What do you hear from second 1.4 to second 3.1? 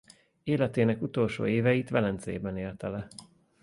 éveit Velencében élte le.